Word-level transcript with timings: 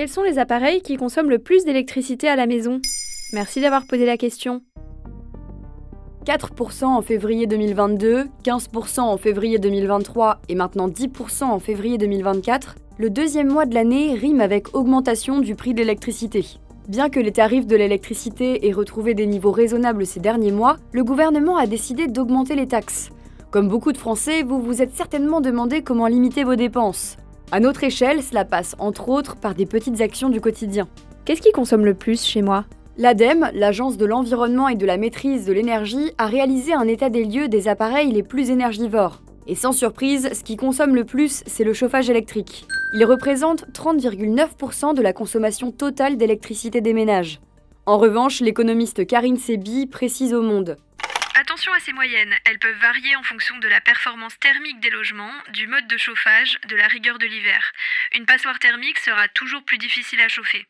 Quels 0.00 0.08
sont 0.08 0.22
les 0.22 0.38
appareils 0.38 0.80
qui 0.80 0.96
consomment 0.96 1.28
le 1.28 1.38
plus 1.38 1.66
d'électricité 1.66 2.26
à 2.26 2.34
la 2.34 2.46
maison? 2.46 2.80
Merci 3.34 3.60
d'avoir 3.60 3.86
posé 3.86 4.06
la 4.06 4.16
question. 4.16 4.62
4% 6.24 6.84
en 6.86 7.02
février 7.02 7.46
2022, 7.46 8.24
15% 8.42 9.00
en 9.00 9.18
février 9.18 9.58
2023 9.58 10.40
et 10.48 10.54
maintenant 10.54 10.88
10% 10.88 11.44
en 11.44 11.58
février 11.58 11.98
2024, 11.98 12.76
le 12.96 13.10
deuxième 13.10 13.48
mois 13.48 13.66
de 13.66 13.74
l'année 13.74 14.14
rime 14.14 14.40
avec 14.40 14.74
augmentation 14.74 15.40
du 15.40 15.54
prix 15.54 15.74
de 15.74 15.80
l'électricité. 15.80 16.46
Bien 16.88 17.10
que 17.10 17.20
les 17.20 17.32
tarifs 17.32 17.66
de 17.66 17.76
l'électricité 17.76 18.66
aient 18.66 18.72
retrouvé 18.72 19.12
des 19.12 19.26
niveaux 19.26 19.52
raisonnables 19.52 20.06
ces 20.06 20.20
derniers 20.20 20.50
mois, 20.50 20.78
le 20.92 21.04
gouvernement 21.04 21.58
a 21.58 21.66
décidé 21.66 22.06
d'augmenter 22.06 22.54
les 22.54 22.68
taxes. 22.68 23.10
Comme 23.50 23.68
beaucoup 23.68 23.92
de 23.92 23.98
Français, 23.98 24.44
vous 24.44 24.62
vous 24.62 24.80
êtes 24.80 24.96
certainement 24.96 25.42
demandé 25.42 25.82
comment 25.82 26.06
limiter 26.06 26.42
vos 26.42 26.56
dépenses. 26.56 27.18
À 27.52 27.58
notre 27.58 27.82
échelle, 27.82 28.22
cela 28.22 28.44
passe 28.44 28.76
entre 28.78 29.08
autres 29.08 29.34
par 29.34 29.56
des 29.56 29.66
petites 29.66 30.00
actions 30.00 30.28
du 30.28 30.40
quotidien. 30.40 30.86
Qu'est-ce 31.24 31.42
qui 31.42 31.50
consomme 31.50 31.84
le 31.84 31.94
plus 31.94 32.24
chez 32.24 32.42
moi? 32.42 32.64
L'ADEME, 32.96 33.50
l'Agence 33.54 33.96
de 33.96 34.06
l'environnement 34.06 34.68
et 34.68 34.76
de 34.76 34.86
la 34.86 34.96
maîtrise 34.96 35.46
de 35.46 35.52
l'énergie, 35.52 36.12
a 36.16 36.26
réalisé 36.26 36.74
un 36.74 36.86
état 36.86 37.10
des 37.10 37.24
lieux 37.24 37.48
des 37.48 37.66
appareils 37.66 38.12
les 38.12 38.22
plus 38.22 38.50
énergivores. 38.50 39.20
Et 39.48 39.56
sans 39.56 39.72
surprise, 39.72 40.30
ce 40.32 40.44
qui 40.44 40.56
consomme 40.56 40.94
le 40.94 41.04
plus, 41.04 41.42
c'est 41.44 41.64
le 41.64 41.72
chauffage 41.72 42.08
électrique. 42.08 42.68
Il 42.94 43.04
représente 43.04 43.66
30,9% 43.72 44.94
de 44.94 45.02
la 45.02 45.12
consommation 45.12 45.72
totale 45.72 46.16
d'électricité 46.16 46.80
des 46.80 46.92
ménages. 46.92 47.40
En 47.84 47.98
revanche, 47.98 48.40
l'économiste 48.40 49.04
Karine 49.08 49.38
Sebi 49.38 49.86
précise 49.86 50.34
au 50.34 50.42
Monde 50.42 50.76
Attention 51.60 51.76
à 51.76 51.84
ces 51.84 51.92
moyennes, 51.92 52.32
elles 52.46 52.58
peuvent 52.58 52.80
varier 52.80 53.14
en 53.16 53.22
fonction 53.22 53.58
de 53.58 53.68
la 53.68 53.82
performance 53.82 54.32
thermique 54.38 54.80
des 54.80 54.88
logements, 54.88 55.34
du 55.52 55.66
mode 55.66 55.86
de 55.88 55.98
chauffage, 55.98 56.58
de 56.70 56.74
la 56.74 56.86
rigueur 56.86 57.18
de 57.18 57.26
l'hiver. 57.26 57.60
Une 58.16 58.24
passoire 58.24 58.58
thermique 58.58 58.98
sera 58.98 59.28
toujours 59.34 59.62
plus 59.64 59.76
difficile 59.76 60.20
à 60.22 60.28
chauffer. 60.28 60.66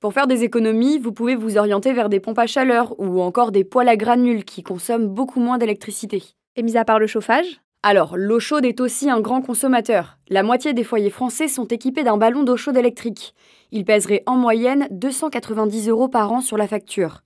Pour 0.00 0.12
faire 0.12 0.26
des 0.26 0.44
économies, 0.44 0.98
vous 0.98 1.12
pouvez 1.12 1.34
vous 1.34 1.56
orienter 1.56 1.94
vers 1.94 2.10
des 2.10 2.20
pompes 2.20 2.38
à 2.38 2.46
chaleur 2.46 2.94
ou 3.00 3.22
encore 3.22 3.52
des 3.52 3.64
poêles 3.64 3.88
à 3.88 3.96
granules 3.96 4.44
qui 4.44 4.62
consomment 4.62 5.08
beaucoup 5.08 5.40
moins 5.40 5.56
d'électricité. 5.56 6.22
Et 6.56 6.62
mis 6.62 6.76
à 6.76 6.84
part 6.84 6.98
le 6.98 7.06
chauffage? 7.06 7.62
Alors, 7.82 8.18
l'eau 8.18 8.38
chaude 8.38 8.66
est 8.66 8.82
aussi 8.82 9.08
un 9.08 9.20
grand 9.20 9.40
consommateur. 9.40 10.18
La 10.28 10.42
moitié 10.42 10.74
des 10.74 10.84
foyers 10.84 11.08
français 11.08 11.48
sont 11.48 11.68
équipés 11.68 12.04
d'un 12.04 12.18
ballon 12.18 12.42
d'eau 12.42 12.58
chaude 12.58 12.76
électrique. 12.76 13.34
Il 13.70 13.86
pèserait 13.86 14.24
en 14.26 14.36
moyenne 14.36 14.88
290 14.90 15.88
euros 15.88 16.08
par 16.08 16.32
an 16.32 16.42
sur 16.42 16.58
la 16.58 16.68
facture. 16.68 17.22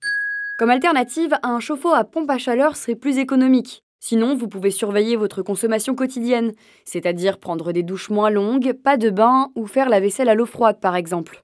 Comme 0.61 0.69
alternative, 0.69 1.33
un 1.41 1.59
chauffe-eau 1.59 1.89
à 1.91 2.03
pompe 2.03 2.29
à 2.29 2.37
chaleur 2.37 2.75
serait 2.75 2.93
plus 2.93 3.17
économique. 3.17 3.81
Sinon, 3.99 4.35
vous 4.35 4.47
pouvez 4.47 4.69
surveiller 4.69 5.15
votre 5.15 5.41
consommation 5.41 5.95
quotidienne, 5.95 6.51
c'est-à-dire 6.85 7.39
prendre 7.39 7.71
des 7.71 7.81
douches 7.81 8.11
moins 8.11 8.29
longues, 8.29 8.73
pas 8.73 8.95
de 8.95 9.09
bain 9.09 9.49
ou 9.55 9.65
faire 9.65 9.89
la 9.89 9.99
vaisselle 9.99 10.29
à 10.29 10.35
l'eau 10.35 10.45
froide 10.45 10.79
par 10.79 10.95
exemple. 10.95 11.41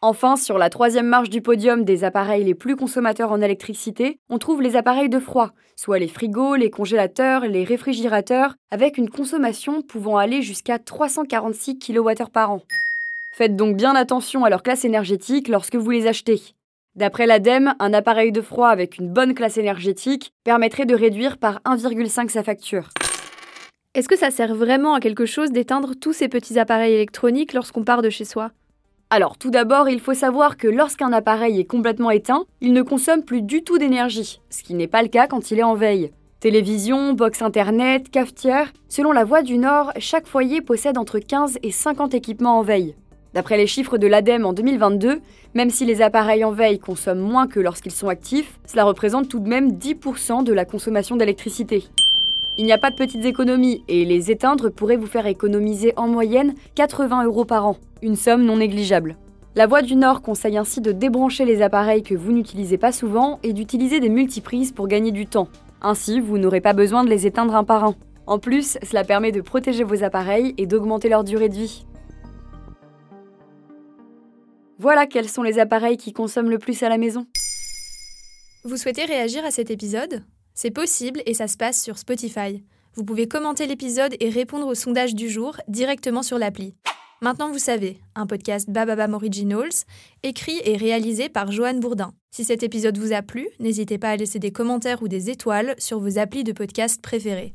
Enfin, 0.00 0.36
sur 0.36 0.56
la 0.56 0.70
troisième 0.70 1.08
marche 1.08 1.28
du 1.28 1.42
podium 1.42 1.84
des 1.84 2.04
appareils 2.04 2.42
les 2.42 2.54
plus 2.54 2.74
consommateurs 2.74 3.32
en 3.32 3.42
électricité, 3.42 4.18
on 4.30 4.38
trouve 4.38 4.62
les 4.62 4.76
appareils 4.76 5.10
de 5.10 5.20
froid, 5.20 5.50
soit 5.76 5.98
les 5.98 6.08
frigos, 6.08 6.54
les 6.54 6.70
congélateurs, 6.70 7.42
les 7.42 7.64
réfrigérateurs, 7.64 8.54
avec 8.70 8.96
une 8.96 9.10
consommation 9.10 9.82
pouvant 9.82 10.16
aller 10.16 10.40
jusqu'à 10.40 10.78
346 10.78 11.78
kWh 11.80 12.30
par 12.32 12.52
an. 12.52 12.62
Faites 13.30 13.56
donc 13.56 13.76
bien 13.76 13.94
attention 13.94 14.46
à 14.46 14.48
leur 14.48 14.62
classe 14.62 14.86
énergétique 14.86 15.48
lorsque 15.48 15.76
vous 15.76 15.90
les 15.90 16.06
achetez. 16.06 16.40
D'après 16.98 17.26
l'ADEME, 17.26 17.74
un 17.78 17.94
appareil 17.94 18.32
de 18.32 18.40
froid 18.40 18.70
avec 18.70 18.98
une 18.98 19.08
bonne 19.08 19.32
classe 19.32 19.56
énergétique 19.56 20.32
permettrait 20.42 20.84
de 20.84 20.96
réduire 20.96 21.38
par 21.38 21.60
1,5 21.60 22.28
sa 22.28 22.42
facture. 22.42 22.88
Est-ce 23.94 24.08
que 24.08 24.18
ça 24.18 24.32
sert 24.32 24.52
vraiment 24.52 24.94
à 24.94 25.00
quelque 25.00 25.24
chose 25.24 25.52
d'éteindre 25.52 25.92
tous 25.94 26.12
ces 26.12 26.26
petits 26.26 26.58
appareils 26.58 26.94
électroniques 26.94 27.52
lorsqu'on 27.52 27.84
part 27.84 28.02
de 28.02 28.10
chez 28.10 28.24
soi? 28.24 28.50
Alors 29.10 29.38
tout 29.38 29.52
d'abord, 29.52 29.88
il 29.88 30.00
faut 30.00 30.12
savoir 30.12 30.56
que 30.56 30.66
lorsqu'un 30.66 31.12
appareil 31.12 31.60
est 31.60 31.66
complètement 31.66 32.10
éteint, 32.10 32.46
il 32.60 32.72
ne 32.72 32.82
consomme 32.82 33.22
plus 33.22 33.42
du 33.42 33.62
tout 33.62 33.78
d'énergie, 33.78 34.40
ce 34.50 34.64
qui 34.64 34.74
n'est 34.74 34.88
pas 34.88 35.02
le 35.02 35.08
cas 35.08 35.28
quand 35.28 35.52
il 35.52 35.60
est 35.60 35.62
en 35.62 35.76
veille. 35.76 36.10
Télévision, 36.40 37.12
box 37.12 37.42
internet, 37.42 38.10
cafetière, 38.10 38.72
selon 38.88 39.12
la 39.12 39.22
Voix 39.22 39.42
du 39.42 39.58
Nord, 39.58 39.92
chaque 40.00 40.26
foyer 40.26 40.62
possède 40.62 40.98
entre 40.98 41.20
15 41.20 41.58
et 41.62 41.70
50 41.70 42.14
équipements 42.14 42.58
en 42.58 42.62
veille. 42.62 42.96
D'après 43.34 43.56
les 43.56 43.66
chiffres 43.66 43.98
de 43.98 44.06
l'ADEME 44.06 44.46
en 44.46 44.52
2022, 44.52 45.20
même 45.54 45.70
si 45.70 45.84
les 45.84 46.02
appareils 46.02 46.44
en 46.44 46.52
veille 46.52 46.78
consomment 46.78 47.20
moins 47.20 47.46
que 47.46 47.60
lorsqu'ils 47.60 47.92
sont 47.92 48.08
actifs, 48.08 48.58
cela 48.66 48.84
représente 48.84 49.28
tout 49.28 49.40
de 49.40 49.48
même 49.48 49.72
10% 49.72 50.44
de 50.44 50.52
la 50.52 50.64
consommation 50.64 51.16
d'électricité. 51.16 51.84
Il 52.56 52.64
n'y 52.64 52.72
a 52.72 52.78
pas 52.78 52.90
de 52.90 52.96
petites 52.96 53.24
économies 53.24 53.84
et 53.86 54.04
les 54.04 54.30
éteindre 54.30 54.70
pourraient 54.70 54.96
vous 54.96 55.06
faire 55.06 55.26
économiser 55.26 55.92
en 55.96 56.08
moyenne 56.08 56.54
80 56.74 57.24
euros 57.24 57.44
par 57.44 57.66
an, 57.66 57.76
une 58.02 58.16
somme 58.16 58.44
non 58.44 58.56
négligeable. 58.56 59.16
La 59.54 59.66
Voix 59.66 59.82
du 59.82 59.94
Nord 59.96 60.22
conseille 60.22 60.56
ainsi 60.56 60.80
de 60.80 60.92
débrancher 60.92 61.44
les 61.44 61.62
appareils 61.62 62.02
que 62.02 62.14
vous 62.14 62.32
n'utilisez 62.32 62.78
pas 62.78 62.92
souvent 62.92 63.38
et 63.42 63.52
d'utiliser 63.52 64.00
des 64.00 64.08
multiprises 64.08 64.72
pour 64.72 64.88
gagner 64.88 65.12
du 65.12 65.26
temps. 65.26 65.48
Ainsi, 65.82 66.20
vous 66.20 66.38
n'aurez 66.38 66.60
pas 66.60 66.72
besoin 66.72 67.04
de 67.04 67.10
les 67.10 67.26
éteindre 67.26 67.54
un 67.54 67.64
par 67.64 67.84
un. 67.84 67.94
En 68.26 68.38
plus, 68.38 68.78
cela 68.82 69.04
permet 69.04 69.32
de 69.32 69.40
protéger 69.40 69.84
vos 69.84 70.02
appareils 70.02 70.54
et 70.58 70.66
d'augmenter 70.66 71.08
leur 71.08 71.24
durée 71.24 71.48
de 71.48 71.54
vie. 71.54 71.84
Voilà 74.78 75.06
quels 75.06 75.28
sont 75.28 75.42
les 75.42 75.58
appareils 75.58 75.96
qui 75.96 76.12
consomment 76.12 76.50
le 76.50 76.58
plus 76.58 76.82
à 76.84 76.88
la 76.88 76.98
maison. 76.98 77.26
Vous 78.64 78.76
souhaitez 78.76 79.04
réagir 79.04 79.44
à 79.44 79.50
cet 79.50 79.70
épisode? 79.70 80.24
C'est 80.54 80.70
possible 80.70 81.20
et 81.26 81.34
ça 81.34 81.48
se 81.48 81.56
passe 81.56 81.82
sur 81.82 81.98
Spotify. 81.98 82.62
Vous 82.94 83.04
pouvez 83.04 83.26
commenter 83.26 83.66
l'épisode 83.66 84.14
et 84.20 84.28
répondre 84.28 84.66
au 84.66 84.74
sondage 84.74 85.14
du 85.14 85.28
jour 85.28 85.56
directement 85.66 86.22
sur 86.22 86.38
l'appli. 86.38 86.74
Maintenant 87.20 87.50
vous 87.50 87.58
savez, 87.58 87.98
un 88.14 88.26
podcast 88.26 88.70
Bababam 88.70 89.14
Originals, 89.14 89.84
écrit 90.22 90.60
et 90.64 90.76
réalisé 90.76 91.28
par 91.28 91.50
Joanne 91.50 91.80
Bourdin. 91.80 92.12
Si 92.30 92.44
cet 92.44 92.62
épisode 92.62 92.98
vous 92.98 93.12
a 93.12 93.22
plu, 93.22 93.48
n'hésitez 93.58 93.98
pas 93.98 94.10
à 94.10 94.16
laisser 94.16 94.38
des 94.38 94.52
commentaires 94.52 95.02
ou 95.02 95.08
des 95.08 95.28
étoiles 95.28 95.74
sur 95.78 95.98
vos 95.98 96.18
applis 96.18 96.44
de 96.44 96.52
podcast 96.52 97.02
préférés. 97.02 97.54